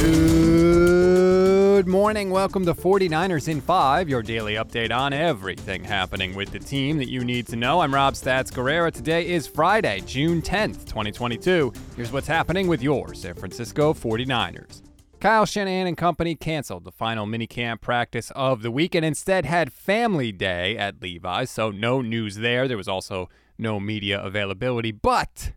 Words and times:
Good 0.00 1.86
morning. 1.86 2.30
Welcome 2.30 2.64
to 2.64 2.72
49ers 2.72 3.48
in 3.48 3.60
5, 3.60 4.08
your 4.08 4.22
daily 4.22 4.54
update 4.54 4.90
on 4.90 5.12
everything 5.12 5.84
happening 5.84 6.34
with 6.34 6.50
the 6.50 6.58
team 6.58 6.96
that 6.96 7.10
you 7.10 7.22
need 7.22 7.46
to 7.48 7.56
know. 7.56 7.80
I'm 7.80 7.92
Rob 7.92 8.14
Stats 8.14 8.50
Guerrera. 8.50 8.90
Today 8.92 9.28
is 9.28 9.46
Friday, 9.46 10.00
June 10.06 10.40
10th, 10.40 10.86
2022. 10.86 11.72
Here's 11.96 12.12
what's 12.12 12.26
happening 12.26 12.66
with 12.66 12.82
your 12.82 13.12
San 13.12 13.34
Francisco 13.34 13.92
49ers. 13.92 14.80
Kyle 15.20 15.44
Shanahan 15.44 15.86
and 15.86 15.98
company 15.98 16.34
canceled 16.34 16.84
the 16.84 16.92
final 16.92 17.26
minicamp 17.26 17.82
practice 17.82 18.30
of 18.34 18.62
the 18.62 18.70
week 18.70 18.94
and 18.94 19.04
instead 19.04 19.44
had 19.44 19.70
family 19.70 20.32
day 20.32 20.78
at 20.78 21.02
Levi's, 21.02 21.50
so 21.50 21.70
no 21.70 22.00
news 22.00 22.36
there. 22.36 22.66
There 22.66 22.78
was 22.78 22.88
also 22.88 23.28
no 23.58 23.78
media 23.78 24.18
availability, 24.18 24.92
but 24.92 25.52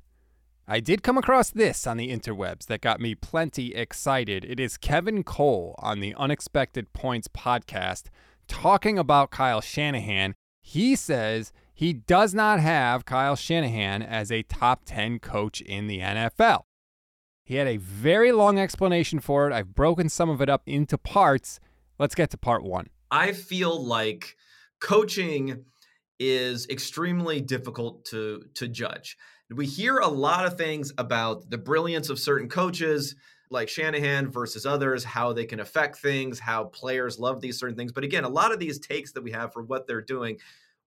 I 0.65 0.79
did 0.79 1.03
come 1.03 1.17
across 1.17 1.49
this 1.49 1.85
on 1.85 1.97
the 1.97 2.09
interwebs 2.09 2.67
that 2.67 2.79
got 2.79 3.01
me 3.01 3.15
plenty 3.15 3.75
excited. 3.75 4.45
It 4.45 4.61
is 4.61 4.77
Kevin 4.77 5.21
Cole 5.23 5.75
on 5.79 5.99
the 5.99 6.15
Unexpected 6.15 6.93
Points 6.93 7.27
podcast 7.27 8.03
talking 8.47 8.97
about 8.97 9.29
Kyle 9.29 9.59
Shanahan. 9.59 10.35
He 10.61 10.95
says 10.95 11.51
he 11.73 11.91
does 11.91 12.33
not 12.33 12.61
have 12.61 13.03
Kyle 13.03 13.35
Shanahan 13.35 14.01
as 14.01 14.31
a 14.31 14.43
top 14.43 14.83
10 14.85 15.19
coach 15.19 15.59
in 15.59 15.87
the 15.87 15.99
NFL. 15.99 16.61
He 17.43 17.55
had 17.55 17.67
a 17.67 17.75
very 17.75 18.31
long 18.31 18.57
explanation 18.57 19.19
for 19.19 19.45
it. 19.49 19.53
I've 19.53 19.75
broken 19.75 20.07
some 20.07 20.29
of 20.29 20.41
it 20.41 20.49
up 20.49 20.63
into 20.65 20.97
parts. 20.97 21.59
Let's 21.99 22.15
get 22.15 22.29
to 22.29 22.37
part 22.37 22.63
one. 22.63 22.87
I 23.11 23.33
feel 23.33 23.83
like 23.83 24.37
coaching 24.79 25.65
is 26.19 26.67
extremely 26.69 27.41
difficult 27.41 28.05
to 28.05 28.43
to 28.53 28.67
judge 28.67 29.17
we 29.53 29.65
hear 29.65 29.97
a 29.97 30.07
lot 30.07 30.45
of 30.45 30.57
things 30.57 30.91
about 30.97 31.49
the 31.49 31.57
brilliance 31.57 32.09
of 32.09 32.19
certain 32.19 32.49
coaches 32.49 33.15
like 33.49 33.69
Shanahan 33.69 34.31
versus 34.31 34.65
others, 34.65 35.03
how 35.03 35.31
they 35.31 35.45
can 35.45 35.59
affect 35.59 35.97
things, 35.97 36.39
how 36.39 36.65
players 36.65 37.19
love 37.19 37.39
these 37.39 37.59
certain 37.59 37.75
things. 37.75 37.91
But 37.91 38.03
again, 38.03 38.23
a 38.23 38.29
lot 38.29 38.51
of 38.51 38.59
these 38.59 38.79
takes 38.79 39.11
that 39.11 39.23
we 39.23 39.31
have 39.31 39.53
for 39.53 39.61
what 39.61 39.85
they're 39.85 40.01
doing, 40.01 40.39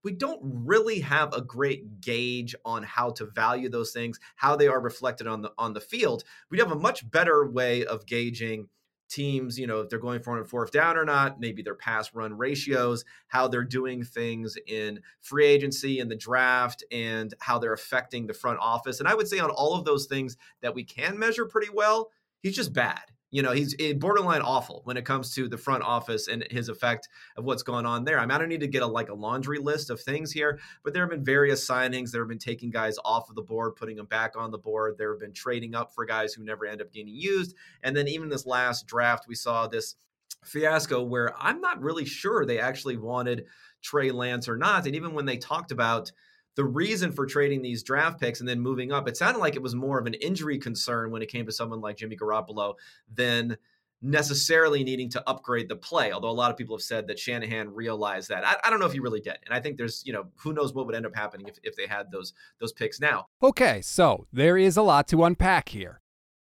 we 0.03 0.13
don't 0.13 0.41
really 0.43 1.01
have 1.01 1.33
a 1.33 1.41
great 1.41 2.01
gauge 2.01 2.55
on 2.65 2.83
how 2.83 3.11
to 3.11 3.27
value 3.27 3.69
those 3.69 3.93
things, 3.93 4.19
how 4.37 4.57
they 4.57 4.69
are 4.69 4.81
reflected 4.81 5.27
on 5.27 5.43
the 5.43 5.53
on 5.59 5.75
the 5.75 5.81
field. 5.81 6.25
We'd 6.51 6.61
have 6.61 6.73
a 6.73 6.77
much 6.77 7.09
better 7.11 7.49
way 7.49 7.85
of 7.85 8.07
gauging 8.07 8.69
teams, 9.09 9.59
you 9.59 9.67
know, 9.67 9.81
if 9.81 9.89
they're 9.89 9.99
going 9.99 10.21
for 10.21 10.41
a 10.41 10.45
fourth 10.45 10.71
down 10.71 10.97
or 10.97 11.05
not, 11.05 11.41
maybe 11.41 11.63
their 11.63 11.75
pass 11.75 12.15
run 12.15 12.37
ratios, 12.37 13.05
how 13.29 13.49
they're 13.49 13.65
doing 13.65 14.03
things 14.03 14.57
in 14.67 15.01
free 15.21 15.47
agency 15.47 16.01
and 16.01 16.11
the 16.11 16.17
draft, 16.17 16.85
and 16.91 17.35
how 17.41 17.59
they're 17.59 17.73
affecting 17.73 18.27
the 18.27 18.35
front 18.35 18.59
office. 18.61 19.01
And 19.01 19.09
I 19.09 19.15
would 19.15 19.29
say 19.29 19.39
on 19.39 19.51
all 19.51 19.75
of 19.75 19.85
those 19.85 20.07
things 20.07 20.37
that 20.63 20.75
we 20.75 20.85
can 20.85 21.19
measure 21.19 21.47
pretty 21.47 21.71
well, 21.73 22.11
he's 22.43 22.57
just 22.57 22.73
bad. 22.73 23.13
You 23.37 23.43
know, 23.43 23.53
he's 23.53 23.77
eh, 23.79 23.93
borderline 23.93 24.41
awful 24.41 24.81
when 24.85 24.97
it 24.97 25.05
comes 25.05 25.35
to 25.35 25.47
the 25.47 25.59
front 25.59 25.83
office 25.83 26.27
and 26.27 26.47
his 26.51 26.71
effect 26.71 27.11
of 27.37 27.45
what's 27.45 27.63
going 27.63 27.85
on 27.85 28.05
there. 28.05 28.19
I 28.19 28.23
mean, 28.23 28.31
I 28.31 28.39
don't 28.39 28.49
need 28.49 28.61
to 28.61 28.67
get 28.67 28.83
a 28.83 28.87
like 28.87 29.11
a 29.11 29.15
laundry 29.15 29.59
list 29.59 29.91
of 29.91 30.01
things 30.01 30.33
here, 30.33 30.59
but 30.83 30.95
there 30.95 31.03
have 31.03 31.11
been 31.11 31.23
various 31.23 31.69
signings. 31.69 32.11
There 32.11 32.23
have 32.23 32.31
been 32.31 32.39
taking 32.39 32.71
guys 32.71 32.97
off 33.05 33.29
of 33.29 33.35
the 33.35 33.43
board, 33.43 33.77
putting 33.77 33.97
them 33.97 34.07
back 34.07 34.39
on 34.39 34.53
the 34.53 34.57
board. 34.57 34.97
There 34.97 35.13
have 35.13 35.21
been 35.21 35.35
trading 35.35 35.75
up 35.75 35.95
for 35.95 36.07
guys 36.07 36.33
who 36.33 36.45
never 36.45 36.65
end 36.65 36.81
up 36.81 36.95
getting 36.95 37.15
used. 37.15 37.55
And 37.83 37.95
then 37.95 38.09
even 38.09 38.31
this 38.31 38.47
last 38.47 38.87
draft, 38.87 39.27
we 39.29 39.35
saw 39.35 39.67
this 39.67 39.97
fiasco 40.43 41.03
where 41.03 41.35
I'm 41.39 41.61
not 41.61 41.83
really 41.83 42.07
sure 42.07 42.47
they 42.47 42.59
actually 42.59 42.97
wanted 42.97 43.45
Trey 43.83 44.13
Lance 44.13 44.49
or 44.49 44.57
not. 44.57 44.87
And 44.87 44.97
even 44.97 45.13
when 45.13 45.27
they 45.27 45.37
talked 45.37 45.73
about 45.73 46.11
the 46.57 46.65
reason 46.65 47.13
for 47.13 47.27
trading 47.27 47.63
these 47.63 47.83
draft 47.83 48.19
picks 48.19 48.41
and 48.41 48.49
then 48.49 48.59
moving 48.59 48.91
up, 48.91 49.07
it 49.07 49.17
sounded 49.17 49.39
like 49.39 49.57
it 49.57 49.63
was 49.63 49.75
more 49.75 49.99
of 49.99 50.07
an 50.07 50.15
injury 50.15 50.59
concern 50.59 51.11
when 51.11 51.23
it 51.23 51.31
came 51.31 51.47
to 51.47 51.53
someone 51.53 51.81
like 51.81 51.99
Jimmy 51.99 52.17
Garoppolo 52.17 52.75
than 53.15 53.57
necessarily 54.03 54.83
needing 54.83 55.09
to 55.11 55.23
upgrade 55.29 55.69
the 55.69 55.77
play. 55.77 56.13
Although 56.13 56.31
a 56.31 56.33
lot 56.33 56.51
of 56.51 56.57
people 56.57 56.77
have 56.77 56.83
said 56.83 57.07
that 57.09 57.19
Shanahan 57.19 57.73
realized 57.75 58.29
that. 58.31 58.45
I, 58.45 58.57
I, 58.65 58.71
don't 58.71 58.81
know 58.81 58.87
if 58.87 58.93
he 58.93 59.01
really 59.01 59.21
did. 59.21 59.39
And 59.45 59.55
I 59.55 59.61
think 59.61 59.77
there's, 59.77 60.03
you 60.07 60.13
know, 60.13 60.27
who 60.37 60.53
knows 60.53 60.75
what 60.75 60.87
would 60.87 60.95
end 60.95 61.07
up 61.07 61.15
happening 61.15 61.47
if, 61.49 61.59
if 61.63 61.77
they 61.77 61.87
had 61.87 62.11
those 62.11 62.33
those 62.59 62.73
picks 62.73 63.01
now. 63.01 63.27
Okay, 63.43 63.81
so 63.81 64.27
there 64.33 64.57
is 64.57 64.77
a 64.77 64.83
lot 64.83 65.09
to 65.09 65.25
unpack 65.25 65.71
here. 65.71 66.01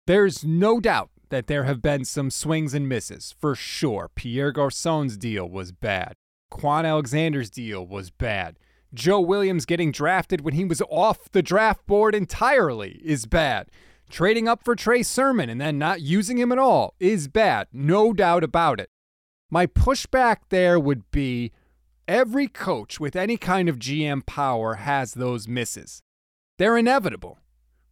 There's 0.07 0.43
no 0.43 0.79
doubt 0.79 1.09
that 1.29 1.47
there 1.47 1.63
have 1.63 1.81
been 1.81 2.05
some 2.05 2.29
swings 2.29 2.73
and 2.73 2.87
misses, 2.87 3.33
for 3.39 3.55
sure. 3.55 4.11
Pierre 4.13 4.51
Garcon's 4.51 5.17
deal 5.17 5.49
was 5.49 5.71
bad. 5.71 6.13
Kwon 6.51 6.85
Alexander's 6.85 7.49
deal 7.49 7.85
was 7.85 8.11
bad. 8.11 8.57
Joe 8.93 9.19
Williams 9.19 9.65
getting 9.65 9.91
drafted 9.91 10.41
when 10.41 10.53
he 10.53 10.65
was 10.65 10.81
off 10.89 11.31
the 11.31 11.41
draft 11.41 11.85
board 11.85 12.15
entirely 12.15 13.01
is 13.03 13.25
bad. 13.25 13.69
Trading 14.09 14.47
up 14.47 14.63
for 14.63 14.75
Trey 14.75 15.03
Sermon 15.03 15.49
and 15.49 15.59
then 15.59 15.77
not 15.77 16.01
using 16.01 16.37
him 16.37 16.51
at 16.51 16.59
all 16.59 16.93
is 16.99 17.27
bad, 17.27 17.67
no 17.73 18.13
doubt 18.13 18.43
about 18.43 18.79
it. 18.79 18.89
My 19.49 19.65
pushback 19.65 20.37
there 20.49 20.79
would 20.79 21.09
be 21.11 21.51
every 22.07 22.47
coach 22.47 22.99
with 22.99 23.15
any 23.15 23.37
kind 23.37 23.67
of 23.67 23.79
GM 23.79 24.25
power 24.25 24.75
has 24.75 25.13
those 25.13 25.47
misses. 25.47 26.01
They're 26.57 26.77
inevitable. 26.77 27.39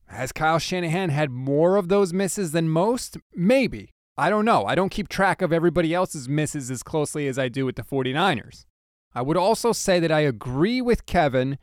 Has 0.08 0.31
Kyle 0.31 0.60
Shanahan 0.60 1.10
had 1.10 1.31
more 1.31 1.75
of 1.75 1.88
those 1.88 2.14
misses 2.14 2.52
than 2.52 2.70
most? 2.70 3.18
Maybe. 3.36 3.90
I 4.16 4.30
don't 4.30 4.46
know. 4.46 4.66
I 4.66 4.75
don't 4.75 4.92
keep 4.92 5.10
track 5.10 5.42
of 5.42 5.52
everybody 5.52 5.94
else's 5.94 6.30
misses 6.30 6.70
as 6.70 6.84
closely 6.84 7.28
as 7.28 7.40
I 7.40 7.50
do 7.50 7.66
with 7.66 7.75
the 7.75 7.81
49ers. 7.81 8.66
I 9.16 9.22
would 9.22 9.38
also 9.38 9.72
say 9.72 10.00
that 10.00 10.12
I 10.12 10.22
agree 10.22 10.81
with 10.81 11.06
Kevin 11.06 11.57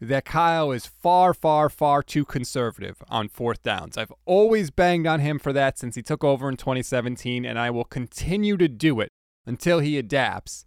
that 0.00 0.24
Kyle 0.24 0.72
is 0.72 0.86
far, 0.86 1.32
far, 1.32 1.68
far 1.68 2.02
too 2.02 2.24
conservative 2.24 3.02
on 3.08 3.28
fourth 3.28 3.62
downs. 3.62 3.96
I've 3.96 4.12
always 4.26 4.70
banged 4.70 5.06
on 5.06 5.20
him 5.20 5.38
for 5.38 5.52
that 5.52 5.78
since 5.78 5.94
he 5.94 6.02
took 6.02 6.22
over 6.22 6.48
in 6.48 6.56
2017, 6.56 7.44
and 7.44 7.58
I 7.58 7.70
will 7.70 7.84
continue 7.84 8.56
to 8.58 8.68
do 8.68 9.00
it 9.00 9.10
until 9.46 9.78
he 9.78 9.96
adapts. 9.96 10.66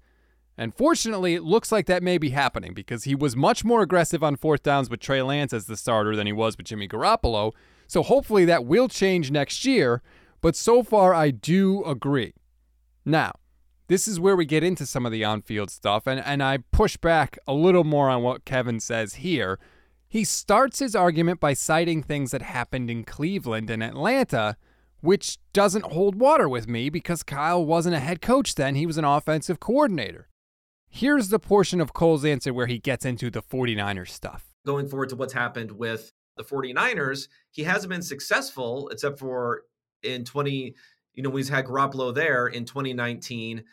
And 0.57 0.75
fortunately, 0.75 1.35
it 1.35 1.44
looks 1.44 1.72
like 1.72 1.85
that 1.85 2.03
may 2.03 2.17
be 2.17 2.31
happening 2.31 2.73
because 2.73 3.03
he 3.03 3.16
was 3.16 3.35
much 3.35 3.63
more 3.63 3.81
aggressive 3.81 4.23
on 4.23 4.35
fourth 4.35 4.63
downs 4.63 4.89
with 4.89 5.00
Trey 5.00 5.21
Lance 5.21 5.53
as 5.53 5.67
the 5.67 5.77
starter 5.77 6.16
than 6.16 6.27
he 6.27 6.33
was 6.33 6.57
with 6.57 6.66
Jimmy 6.66 6.88
Garoppolo. 6.88 7.53
So 7.88 8.03
hopefully 8.03 8.45
that 8.45 8.66
will 8.66 8.89
change 8.89 9.31
next 9.31 9.63
year. 9.63 10.01
But 10.41 10.56
so 10.56 10.83
far, 10.83 11.13
I 11.13 11.31
do 11.31 11.83
agree. 11.85 12.33
Now, 13.06 13.33
this 13.89 14.07
is 14.07 14.19
where 14.19 14.35
we 14.35 14.45
get 14.45 14.63
into 14.63 14.85
some 14.85 15.05
of 15.05 15.11
the 15.11 15.25
on 15.25 15.41
field 15.41 15.72
stuff, 15.72 16.05
and, 16.05 16.19
and 16.23 16.44
I 16.44 16.59
push 16.72 16.95
back 16.95 17.39
a 17.47 17.53
little 17.53 17.83
more 17.83 18.07
on 18.07 18.22
what 18.22 18.45
Kevin 18.45 18.79
says 18.79 19.16
here. 19.16 19.59
He 20.07 20.23
starts 20.23 20.77
his 20.77 20.95
argument 20.95 21.39
by 21.39 21.53
citing 21.53 22.03
things 22.03 22.29
that 22.31 22.44
happened 22.44 22.91
in 22.91 23.03
Cleveland 23.03 23.69
and 23.72 23.83
Atlanta, 23.83 24.57
which 25.01 25.39
doesn't 25.53 25.85
hold 25.85 26.16
water 26.16 26.47
with 26.47 26.67
me 26.67 26.89
because 26.91 27.23
Kyle 27.23 27.66
wasn't 27.66 27.95
a 27.95 28.00
head 28.00 28.22
coach 28.22 28.53
then, 28.55 28.75
he 28.75 28.85
was 28.85 29.00
an 29.00 29.05
offensive 29.05 29.59
coordinator. 29.59 30.29
Here's 30.88 31.29
the 31.29 31.39
portion 31.39 31.81
of 31.81 31.94
Cole's 31.94 32.25
answer 32.25 32.53
where 32.53 32.67
he 32.67 32.77
gets 32.77 33.06
into 33.06 33.31
the 33.31 33.41
49ers 33.41 34.09
stuff. 34.09 34.45
Going 34.67 34.88
forward 34.88 35.09
to 35.09 35.16
what's 35.16 35.33
happened 35.33 35.71
with 35.71 36.11
the 36.38 36.44
49ers, 36.44 37.27
he 37.51 37.63
hasn't 37.63 37.89
been 37.89 38.03
successful 38.03 38.89
except 38.89 39.17
for 39.17 39.63
in 40.03 40.25
20, 40.25 40.75
you 41.16 41.23
know, 41.23 41.35
he's 41.35 41.50
had 41.50 41.66
Garoppolo 41.66 42.13
there 42.13 42.47
in 42.47 42.66
2019 42.66 43.63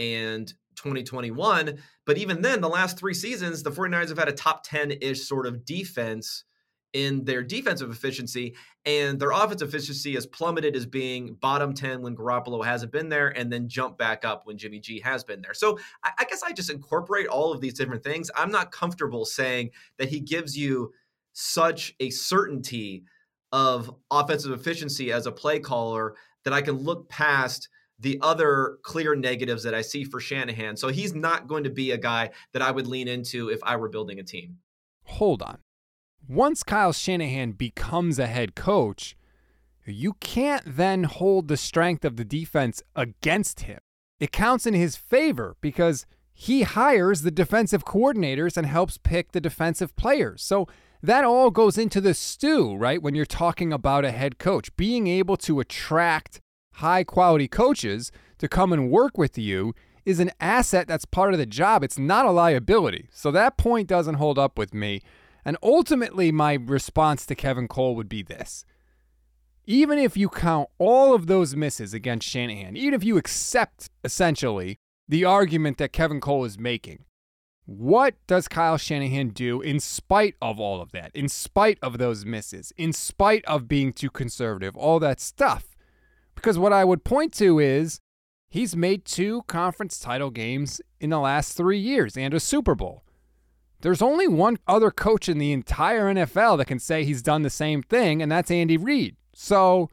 and 0.00 0.48
2021. 0.76 1.78
But 2.06 2.18
even 2.18 2.40
then, 2.40 2.60
the 2.60 2.68
last 2.68 2.98
three 2.98 3.14
seasons, 3.14 3.62
the 3.62 3.70
49ers 3.70 4.08
have 4.08 4.18
had 4.18 4.28
a 4.28 4.32
top 4.32 4.64
10 4.64 4.92
ish 5.02 5.28
sort 5.28 5.46
of 5.46 5.64
defense 5.64 6.44
in 6.92 7.24
their 7.24 7.42
defensive 7.42 7.90
efficiency, 7.90 8.56
and 8.84 9.20
their 9.20 9.30
offensive 9.30 9.68
efficiency 9.68 10.14
has 10.14 10.26
plummeted 10.26 10.74
as 10.74 10.86
being 10.86 11.34
bottom 11.34 11.72
10 11.72 12.02
when 12.02 12.16
Garoppolo 12.16 12.64
hasn't 12.64 12.90
been 12.90 13.08
there, 13.08 13.28
and 13.28 13.52
then 13.52 13.68
jump 13.68 13.96
back 13.96 14.24
up 14.24 14.44
when 14.44 14.58
Jimmy 14.58 14.80
G 14.80 14.98
has 15.00 15.22
been 15.22 15.40
there. 15.40 15.54
So 15.54 15.78
I, 16.02 16.10
I 16.18 16.24
guess 16.24 16.42
I 16.42 16.52
just 16.52 16.70
incorporate 16.70 17.28
all 17.28 17.52
of 17.52 17.60
these 17.60 17.74
different 17.74 18.02
things. 18.02 18.28
I'm 18.34 18.50
not 18.50 18.72
comfortable 18.72 19.24
saying 19.24 19.70
that 19.98 20.08
he 20.08 20.18
gives 20.18 20.56
you 20.56 20.92
such 21.32 21.94
a 22.00 22.10
certainty 22.10 23.04
of 23.52 23.94
offensive 24.10 24.52
efficiency 24.52 25.12
as 25.12 25.26
a 25.26 25.32
play 25.32 25.60
caller 25.60 26.16
that 26.44 26.52
I 26.52 26.62
can 26.62 26.74
look 26.74 27.08
past 27.08 27.68
the 28.00 28.18
other 28.22 28.78
clear 28.82 29.14
negatives 29.14 29.62
that 29.62 29.74
I 29.74 29.82
see 29.82 30.04
for 30.04 30.20
Shanahan. 30.20 30.76
So 30.76 30.88
he's 30.88 31.14
not 31.14 31.46
going 31.46 31.64
to 31.64 31.70
be 31.70 31.90
a 31.90 31.98
guy 31.98 32.30
that 32.52 32.62
I 32.62 32.70
would 32.70 32.86
lean 32.86 33.08
into 33.08 33.50
if 33.50 33.60
I 33.62 33.76
were 33.76 33.88
building 33.88 34.18
a 34.18 34.22
team. 34.22 34.58
Hold 35.04 35.42
on. 35.42 35.58
Once 36.28 36.62
Kyle 36.62 36.92
Shanahan 36.92 37.52
becomes 37.52 38.18
a 38.18 38.26
head 38.26 38.54
coach, 38.54 39.16
you 39.84 40.14
can't 40.14 40.62
then 40.66 41.04
hold 41.04 41.48
the 41.48 41.56
strength 41.56 42.04
of 42.04 42.16
the 42.16 42.24
defense 42.24 42.82
against 42.94 43.60
him. 43.60 43.80
It 44.18 44.32
counts 44.32 44.66
in 44.66 44.74
his 44.74 44.96
favor 44.96 45.56
because 45.60 46.06
he 46.32 46.62
hires 46.62 47.22
the 47.22 47.30
defensive 47.30 47.84
coordinators 47.84 48.56
and 48.56 48.66
helps 48.66 48.98
pick 48.98 49.32
the 49.32 49.40
defensive 49.40 49.94
players. 49.96 50.42
So 50.42 50.68
that 51.02 51.24
all 51.24 51.50
goes 51.50 51.76
into 51.76 52.00
the 52.00 52.14
stew, 52.14 52.76
right? 52.76 53.02
When 53.02 53.14
you're 53.14 53.26
talking 53.26 53.72
about 53.72 54.04
a 54.04 54.10
head 54.10 54.38
coach, 54.38 54.74
being 54.76 55.06
able 55.06 55.36
to 55.38 55.60
attract 55.60 56.40
high 56.80 57.04
quality 57.04 57.48
coaches 57.48 58.10
to 58.38 58.48
come 58.48 58.72
and 58.72 58.90
work 58.90 59.16
with 59.16 59.38
you 59.38 59.74
is 60.04 60.20
an 60.20 60.30
asset 60.40 60.88
that's 60.88 61.04
part 61.04 61.32
of 61.32 61.38
the 61.38 61.46
job. 61.46 61.84
It's 61.84 61.98
not 61.98 62.26
a 62.26 62.30
liability. 62.30 63.08
So 63.12 63.30
that 63.30 63.56
point 63.56 63.88
doesn't 63.88 64.14
hold 64.14 64.38
up 64.38 64.58
with 64.58 64.74
me. 64.74 65.02
And 65.44 65.56
ultimately, 65.62 66.32
my 66.32 66.54
response 66.54 67.24
to 67.26 67.34
Kevin 67.34 67.68
Cole 67.68 67.94
would 67.96 68.08
be 68.08 68.22
this 68.22 68.64
even 69.66 69.98
if 69.98 70.16
you 70.16 70.28
count 70.28 70.68
all 70.78 71.14
of 71.14 71.28
those 71.28 71.54
misses 71.54 71.94
against 71.94 72.26
Shanahan, 72.26 72.76
even 72.76 72.92
if 72.92 73.04
you 73.04 73.16
accept 73.16 73.88
essentially 74.02 74.78
the 75.08 75.24
argument 75.24 75.78
that 75.78 75.92
Kevin 75.92 76.20
Cole 76.20 76.44
is 76.44 76.58
making, 76.58 77.04
what 77.66 78.14
does 78.26 78.48
Kyle 78.48 78.78
Shanahan 78.78 79.28
do 79.28 79.60
in 79.60 79.78
spite 79.78 80.34
of 80.42 80.58
all 80.58 80.80
of 80.80 80.90
that, 80.90 81.14
in 81.14 81.28
spite 81.28 81.78
of 81.82 81.98
those 81.98 82.24
misses, 82.24 82.72
in 82.76 82.92
spite 82.92 83.44
of 83.44 83.68
being 83.68 83.92
too 83.92 84.10
conservative, 84.10 84.76
all 84.76 84.98
that 84.98 85.20
stuff? 85.20 85.69
Because 86.40 86.58
what 86.58 86.72
I 86.72 86.84
would 86.84 87.04
point 87.04 87.34
to 87.34 87.58
is 87.58 88.00
he's 88.48 88.74
made 88.74 89.04
two 89.04 89.42
conference 89.42 89.98
title 89.98 90.30
games 90.30 90.80
in 90.98 91.10
the 91.10 91.20
last 91.20 91.54
three 91.54 91.78
years 91.78 92.16
and 92.16 92.32
a 92.32 92.40
Super 92.40 92.74
Bowl. 92.74 93.04
There's 93.82 94.00
only 94.00 94.26
one 94.26 94.58
other 94.66 94.90
coach 94.90 95.28
in 95.28 95.36
the 95.36 95.52
entire 95.52 96.12
NFL 96.14 96.56
that 96.56 96.66
can 96.66 96.78
say 96.78 97.04
he's 97.04 97.20
done 97.20 97.42
the 97.42 97.50
same 97.50 97.82
thing, 97.82 98.22
and 98.22 98.32
that's 98.32 98.50
Andy 98.50 98.78
Reid. 98.78 99.16
So 99.34 99.90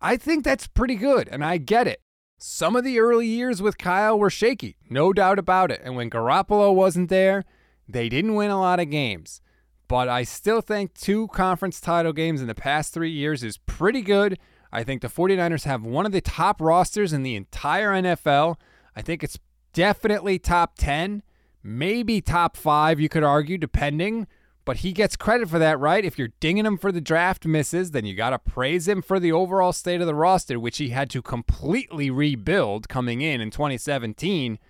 I 0.00 0.16
think 0.16 0.44
that's 0.44 0.68
pretty 0.68 0.94
good, 0.94 1.28
and 1.28 1.44
I 1.44 1.58
get 1.58 1.88
it. 1.88 2.00
Some 2.38 2.76
of 2.76 2.84
the 2.84 3.00
early 3.00 3.26
years 3.26 3.60
with 3.60 3.76
Kyle 3.76 4.18
were 4.18 4.30
shaky, 4.30 4.76
no 4.88 5.12
doubt 5.12 5.40
about 5.40 5.72
it. 5.72 5.80
And 5.84 5.96
when 5.96 6.08
Garoppolo 6.08 6.72
wasn't 6.72 7.10
there, 7.10 7.44
they 7.88 8.08
didn't 8.08 8.36
win 8.36 8.50
a 8.50 8.60
lot 8.60 8.78
of 8.78 8.90
games. 8.90 9.40
But 9.88 10.08
I 10.08 10.22
still 10.22 10.60
think 10.60 10.94
two 10.94 11.26
conference 11.28 11.80
title 11.80 12.12
games 12.12 12.40
in 12.40 12.46
the 12.46 12.54
past 12.54 12.94
three 12.94 13.10
years 13.10 13.42
is 13.42 13.58
pretty 13.58 14.02
good. 14.02 14.38
I 14.72 14.84
think 14.84 15.02
the 15.02 15.08
49ers 15.08 15.64
have 15.64 15.84
one 15.84 16.06
of 16.06 16.12
the 16.12 16.20
top 16.20 16.60
rosters 16.60 17.12
in 17.12 17.22
the 17.22 17.34
entire 17.34 17.90
NFL. 17.90 18.56
I 18.94 19.02
think 19.02 19.24
it's 19.24 19.38
definitely 19.72 20.38
top 20.38 20.76
10, 20.76 21.22
maybe 21.62 22.20
top 22.20 22.56
five, 22.56 23.00
you 23.00 23.08
could 23.08 23.24
argue, 23.24 23.58
depending 23.58 24.26
but 24.64 24.78
he 24.78 24.92
gets 24.92 25.16
credit 25.16 25.48
for 25.48 25.58
that, 25.58 25.80
right? 25.80 26.04
If 26.04 26.18
you're 26.18 26.32
dinging 26.38 26.66
him 26.66 26.78
for 26.78 26.92
the 26.92 27.00
draft 27.00 27.46
misses, 27.46 27.90
then 27.90 28.04
you 28.04 28.14
got 28.14 28.30
to 28.30 28.38
praise 28.38 28.86
him 28.86 29.02
for 29.02 29.18
the 29.18 29.32
overall 29.32 29.72
state 29.72 30.00
of 30.00 30.06
the 30.06 30.14
roster, 30.14 30.60
which 30.60 30.78
he 30.78 30.90
had 30.90 31.10
to 31.10 31.22
completely 31.22 32.10
rebuild 32.10 32.88
coming 32.88 33.20
in 33.20 33.40
in 33.40 33.50
2017. 33.50 34.60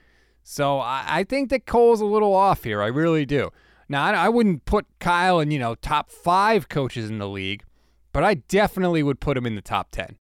So 0.43 0.81
I, 0.81 1.25
think 1.29 1.50
that 1.50 1.67
Cole's 1.67 2.00
a 2.00 2.06
little 2.06 2.35
off 2.35 2.64
here. 2.64 2.81
I 2.81 2.87
really 2.87 3.26
do. 3.26 3.50
Now, 3.88 4.05
I, 4.05 4.12
I 4.12 4.29
wouldn't 4.29 4.64
put 4.64 4.87
Kyle 5.00 5.38
in, 5.41 5.50
you 5.50 5.58
know, 5.58 5.75
top 5.75 6.11
five 6.11 6.69
coaches 6.69 7.11
in 7.11 7.19
the 7.19 7.29
league, 7.29 7.64
but 8.12 8.25
I 8.25 8.35
definitely 8.35 9.03
would 9.03 9.21
put 9.21 9.37
him 9.37 9.47
in 9.47 9.55
the 9.55 9.62
top 9.62 9.91
10. 9.91 10.17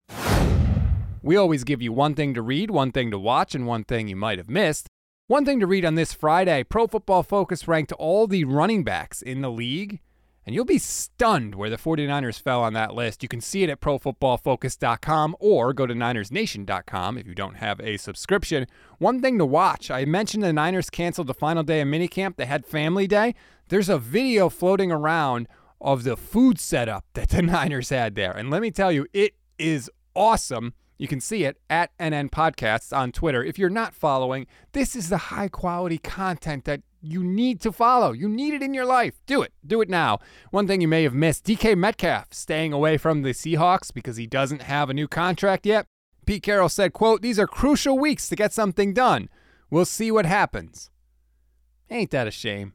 We 1.22 1.36
always 1.36 1.64
give 1.64 1.82
you 1.82 1.92
one 1.92 2.14
thing 2.14 2.34
to 2.36 2.42
read, 2.42 2.70
one 2.70 2.92
thing 2.92 3.10
to 3.12 3.18
watch, 3.18 3.56
and 3.56 3.66
one 3.66 3.84
thing 3.84 4.08
you 4.08 4.16
might 4.16 4.38
have 4.38 4.50
missed. 4.50 4.88
One 5.28 5.44
thing 5.44 5.60
to 5.60 5.66
read 5.66 5.84
on 5.84 5.96
this 5.96 6.14
Friday 6.14 6.64
Pro 6.64 6.86
Football 6.86 7.24
Focus 7.24 7.68
ranked 7.68 7.92
all 7.94 8.28
the 8.28 8.44
running 8.44 8.84
backs 8.84 9.24
in 9.24 9.42
the 9.42 9.50
league, 9.50 10.02
and 10.46 10.54
you'll 10.54 10.66
be 10.66 10.78
stunned 10.78 11.56
where 11.56 11.72
the 11.72 11.78
49ers 11.78 12.40
fell 12.40 12.62
on 12.62 12.74
that 12.74 12.94
list. 12.94 13.24
You 13.24 13.30
can 13.30 13.42
see 13.42 13.64
it 13.64 13.72
at 13.72 13.82
profootballfocus.com 13.82 15.36
or 15.40 15.74
go 15.74 15.88
to 15.88 15.96
ninersnation.com 15.96 17.18
if 17.18 17.26
you 17.26 17.34
don't 17.34 17.56
have 17.56 17.80
a 17.80 17.98
subscription. 17.98 18.68
One 19.00 19.20
thing 19.20 19.40
to 19.40 19.46
watch 19.48 19.90
I 19.90 20.06
mentioned 20.06 20.44
the 20.44 20.54
Niners 20.54 20.92
canceled 20.92 21.26
the 21.26 21.34
final 21.34 21.64
day 21.64 21.82
of 21.82 21.88
minicamp, 21.88 22.36
they 22.36 22.46
had 22.46 22.64
family 22.64 23.08
day. 23.08 23.34
There's 23.70 23.90
a 23.90 23.98
video 23.98 24.50
floating 24.50 24.92
around 24.92 25.48
of 25.82 26.04
the 26.04 26.18
food 26.18 26.60
setup 26.60 27.06
that 27.14 27.30
the 27.30 27.42
Niners 27.44 27.90
had 27.90 28.16
there. 28.16 28.32
And 28.32 28.50
let 28.50 28.62
me 28.62 28.72
tell 28.72 28.92
you, 28.92 29.06
it 29.14 29.36
is 29.58 29.90
awesome. 30.16 30.74
You 30.98 31.08
can 31.08 31.20
see 31.20 31.44
it 31.44 31.58
at 31.70 31.96
NN 31.98 32.30
Podcasts 32.30 32.96
on 32.96 33.12
Twitter. 33.12 33.44
If 33.44 33.60
you're 33.60 33.70
not 33.70 33.94
following, 33.94 34.48
this 34.72 34.96
is 34.96 35.10
the 35.10 35.18
high 35.18 35.50
quality 35.50 35.98
content 35.98 36.64
that 36.66 36.82
you 37.02 37.24
need 37.24 37.62
to 37.62 37.72
follow. 37.72 38.14
You 38.14 38.30
need 38.30 38.54
it 38.54 38.64
in 38.64 38.74
your 38.74 38.86
life. 38.86 39.20
Do 39.26 39.42
it. 39.42 39.54
Do 39.66 39.82
it 39.82 39.90
now. 39.90 40.20
One 40.52 40.68
thing 40.68 40.82
you 40.82 40.88
may 40.88 41.04
have 41.04 41.14
missed 41.14 41.46
DK 41.46 41.78
Metcalf 41.78 42.34
staying 42.34 42.74
away 42.74 42.98
from 42.98 43.22
the 43.22 43.30
Seahawks 43.30 43.94
because 43.94 44.18
he 44.18 44.26
doesn't 44.26 44.64
have 44.64 44.90
a 44.90 44.94
new 44.94 45.08
contract 45.08 45.66
yet. 45.66 45.86
Pete 46.26 46.44
Carroll 46.44 46.70
said, 46.70 46.94
quote, 46.94 47.22
These 47.22 47.38
are 47.38 47.48
crucial 47.48 48.00
weeks 48.00 48.28
to 48.30 48.36
get 48.36 48.54
something 48.54 48.94
done. 48.94 49.30
We'll 49.70 49.86
see 49.86 50.12
what 50.12 50.26
happens. 50.26 50.90
Ain't 51.90 52.12
that 52.12 52.28
a 52.28 52.32
shame? 52.32 52.74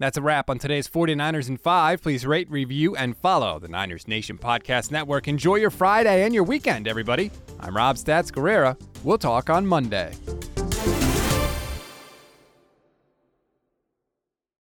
That's 0.00 0.16
a 0.16 0.22
wrap 0.22 0.50
on 0.50 0.58
today's 0.58 0.88
49ers 0.88 1.48
in 1.48 1.56
5. 1.56 2.02
Please 2.02 2.26
rate, 2.26 2.50
review, 2.50 2.96
and 2.96 3.16
follow 3.16 3.60
the 3.60 3.68
Niners 3.68 4.08
Nation 4.08 4.36
Podcast 4.36 4.90
Network. 4.90 5.28
Enjoy 5.28 5.54
your 5.54 5.70
Friday 5.70 6.24
and 6.24 6.34
your 6.34 6.42
weekend, 6.42 6.88
everybody. 6.88 7.30
I'm 7.60 7.76
Rob 7.76 7.94
Stats 7.94 8.32
Guerrera. 8.32 8.76
We'll 9.04 9.18
talk 9.18 9.50
on 9.50 9.64
Monday. 9.64 10.12